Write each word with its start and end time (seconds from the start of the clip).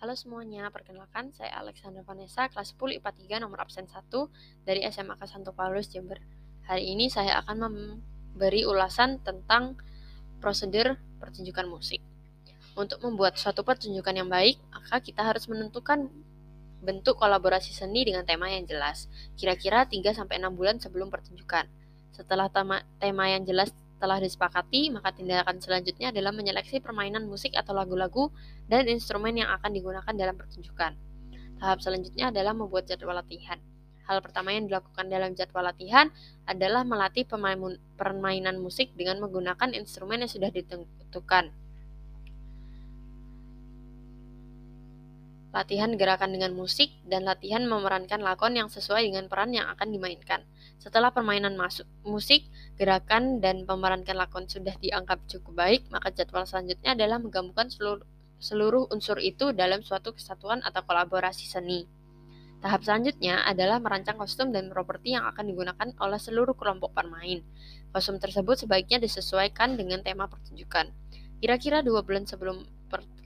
Halo 0.00 0.16
semuanya, 0.16 0.72
perkenalkan 0.72 1.28
saya 1.36 1.60
Alexander 1.60 2.00
Vanessa, 2.00 2.48
kelas 2.48 2.72
10 2.72 3.04
IPA 3.04 3.36
3 3.36 3.44
nomor 3.44 3.60
absen 3.60 3.84
1 3.84 4.08
dari 4.64 4.80
SMA 4.88 5.12
Santo 5.28 5.52
Paulus 5.52 5.92
Jember. 5.92 6.16
Hari 6.64 6.96
ini 6.96 7.12
saya 7.12 7.36
akan 7.44 7.68
memberi 7.68 8.64
ulasan 8.64 9.20
tentang 9.20 9.76
prosedur 10.40 10.96
pertunjukan 11.20 11.68
musik. 11.68 12.00
Untuk 12.80 13.04
membuat 13.04 13.36
suatu 13.36 13.60
pertunjukan 13.60 14.16
yang 14.16 14.32
baik, 14.32 14.56
maka 14.72 15.04
kita 15.04 15.20
harus 15.20 15.44
menentukan 15.52 16.08
bentuk 16.80 17.20
kolaborasi 17.20 17.76
seni 17.76 18.00
dengan 18.08 18.24
tema 18.24 18.48
yang 18.48 18.64
jelas, 18.64 19.04
kira-kira 19.36 19.84
3-6 19.84 20.16
bulan 20.56 20.80
sebelum 20.80 21.12
pertunjukan. 21.12 21.68
Setelah 22.16 22.48
tema, 22.48 22.80
tema 22.96 23.28
yang 23.28 23.44
jelas 23.44 23.68
telah 24.00 24.16
disepakati, 24.16 24.88
maka 24.96 25.12
tindakan 25.12 25.60
selanjutnya 25.60 26.08
adalah 26.08 26.32
menyeleksi 26.32 26.80
permainan 26.80 27.28
musik 27.28 27.52
atau 27.52 27.76
lagu-lagu 27.76 28.32
dan 28.66 28.88
instrumen 28.88 29.36
yang 29.36 29.52
akan 29.52 29.76
digunakan 29.76 30.14
dalam 30.16 30.34
pertunjukan. 30.40 30.96
Tahap 31.60 31.78
selanjutnya 31.84 32.32
adalah 32.32 32.56
membuat 32.56 32.88
jadwal 32.88 33.12
latihan. 33.12 33.60
Hal 34.08 34.24
pertama 34.24 34.50
yang 34.50 34.66
dilakukan 34.66 35.06
dalam 35.06 35.36
jadwal 35.36 35.62
latihan 35.62 36.08
adalah 36.48 36.82
melatih 36.82 37.28
permainan 37.94 38.58
musik 38.58 38.90
dengan 38.96 39.20
menggunakan 39.22 39.76
instrumen 39.76 40.24
yang 40.24 40.32
sudah 40.32 40.50
ditentukan. 40.50 41.52
Latihan 45.50 45.90
gerakan 45.98 46.30
dengan 46.30 46.54
musik, 46.54 46.94
dan 47.06 47.26
latihan 47.26 47.66
memerankan 47.66 48.22
lakon 48.22 48.54
yang 48.54 48.70
sesuai 48.70 49.02
dengan 49.02 49.26
peran 49.26 49.50
yang 49.50 49.66
akan 49.74 49.90
dimainkan. 49.90 50.46
Setelah 50.78 51.10
permainan 51.10 51.58
masuk 51.58 51.84
musik, 52.06 52.46
gerakan, 52.78 53.42
dan 53.42 53.66
memerankan 53.66 54.14
lakon 54.14 54.46
sudah 54.46 54.72
dianggap 54.78 55.26
cukup 55.26 55.58
baik, 55.58 55.82
maka 55.90 56.14
jadwal 56.14 56.46
selanjutnya 56.46 56.94
adalah 56.94 57.18
menggabungkan 57.18 57.66
seluruh, 57.66 58.06
seluruh 58.38 58.88
unsur 58.94 59.18
itu 59.18 59.50
dalam 59.50 59.82
suatu 59.82 60.14
kesatuan 60.14 60.62
atau 60.62 60.86
kolaborasi 60.86 61.44
seni. 61.50 61.84
Tahap 62.60 62.84
selanjutnya 62.84 63.40
adalah 63.48 63.80
merancang 63.80 64.20
kostum 64.20 64.52
dan 64.52 64.68
properti 64.68 65.16
yang 65.16 65.24
akan 65.24 65.48
digunakan 65.48 65.88
oleh 65.96 66.20
seluruh 66.20 66.52
kelompok 66.52 66.92
pemain. 66.92 67.40
Kostum 67.90 68.20
tersebut 68.20 68.64
sebaiknya 68.64 69.00
disesuaikan 69.00 69.80
dengan 69.80 70.04
tema 70.04 70.28
pertunjukan. 70.28 70.92
Kira-kira 71.40 71.80
dua 71.80 72.04
bulan 72.04 72.28
sebelum 72.28 72.68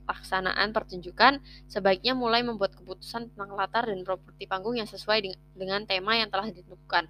pelaksanaan 0.05 0.71
pertunjukan, 0.71 1.41
sebaiknya 1.67 2.13
mulai 2.13 2.45
membuat 2.45 2.77
keputusan 2.77 3.33
tentang 3.33 3.57
latar 3.57 3.89
dan 3.89 4.05
properti 4.05 4.45
panggung 4.45 4.77
yang 4.77 4.87
sesuai 4.87 5.25
dengan 5.57 5.89
tema 5.89 6.15
yang 6.21 6.29
telah 6.29 6.53
ditentukan. 6.53 7.09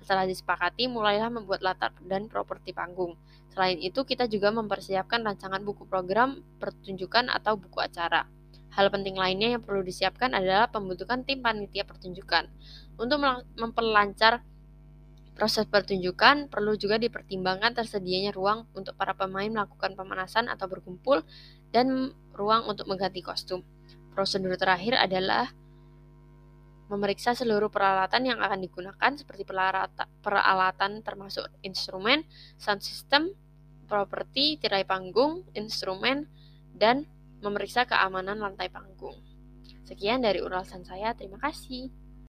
Setelah 0.00 0.24
disepakati, 0.24 0.88
mulailah 0.88 1.28
membuat 1.28 1.60
latar 1.60 1.92
dan 2.08 2.30
properti 2.30 2.72
panggung. 2.72 3.20
Selain 3.52 3.76
itu, 3.76 4.00
kita 4.06 4.24
juga 4.30 4.48
mempersiapkan 4.54 5.20
rancangan 5.20 5.60
buku 5.60 5.84
program 5.84 6.40
pertunjukan 6.56 7.28
atau 7.28 7.60
buku 7.60 7.82
acara. 7.82 8.24
Hal 8.70 8.86
penting 8.88 9.18
lainnya 9.18 9.58
yang 9.58 9.62
perlu 9.66 9.82
disiapkan 9.82 10.30
adalah 10.30 10.70
pembentukan 10.70 11.26
tim 11.26 11.42
panitia 11.42 11.82
pertunjukan. 11.82 12.46
Untuk 12.96 13.18
memperlancar 13.58 14.46
proses 15.34 15.64
pertunjukan, 15.64 16.52
perlu 16.52 16.76
juga 16.76 17.00
dipertimbangkan 17.00 17.72
tersedianya 17.72 18.34
ruang 18.34 18.68
untuk 18.76 18.94
para 18.98 19.16
pemain 19.16 19.48
melakukan 19.48 19.96
pemanasan 19.96 20.50
atau 20.50 20.68
berkumpul 20.68 21.24
dan 21.72 22.12
ruang 22.36 22.66
untuk 22.68 22.86
mengganti 22.90 23.24
kostum. 23.24 23.64
Prosedur 24.12 24.58
terakhir 24.58 24.98
adalah 24.98 25.48
memeriksa 26.90 27.38
seluruh 27.38 27.70
peralatan 27.70 28.26
yang 28.26 28.42
akan 28.42 28.58
digunakan 28.66 29.12
seperti 29.14 29.46
peralatan 30.20 31.06
termasuk 31.06 31.46
instrumen, 31.62 32.26
sound 32.58 32.82
system, 32.82 33.30
properti, 33.86 34.58
tirai 34.58 34.82
panggung, 34.82 35.46
instrumen, 35.54 36.26
dan 36.74 37.06
memeriksa 37.40 37.86
keamanan 37.86 38.42
lantai 38.42 38.66
panggung. 38.68 39.14
Sekian 39.86 40.22
dari 40.22 40.42
ulasan 40.42 40.82
saya, 40.82 41.14
terima 41.14 41.38
kasih. 41.38 41.90